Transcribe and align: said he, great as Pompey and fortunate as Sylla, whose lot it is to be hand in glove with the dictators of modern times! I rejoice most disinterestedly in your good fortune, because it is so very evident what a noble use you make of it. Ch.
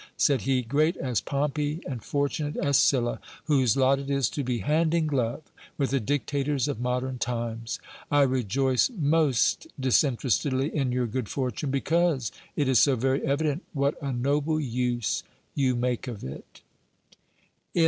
said 0.17 0.41
he, 0.41 0.63
great 0.63 0.97
as 0.97 1.21
Pompey 1.21 1.79
and 1.87 2.03
fortunate 2.03 2.57
as 2.57 2.75
Sylla, 2.77 3.19
whose 3.43 3.77
lot 3.77 3.99
it 3.99 4.09
is 4.09 4.31
to 4.31 4.43
be 4.43 4.57
hand 4.57 4.95
in 4.95 5.05
glove 5.05 5.43
with 5.77 5.91
the 5.91 5.99
dictators 5.99 6.67
of 6.67 6.79
modern 6.81 7.19
times! 7.19 7.79
I 8.09 8.23
rejoice 8.23 8.89
most 8.97 9.67
disinterestedly 9.79 10.75
in 10.75 10.91
your 10.91 11.05
good 11.05 11.29
fortune, 11.29 11.69
because 11.69 12.31
it 12.55 12.67
is 12.67 12.79
so 12.79 12.95
very 12.95 13.23
evident 13.23 13.61
what 13.73 13.95
a 14.01 14.11
noble 14.11 14.59
use 14.59 15.21
you 15.53 15.75
make 15.75 16.07
of 16.07 16.23
it. 16.23 16.61
Ch. 17.75 17.79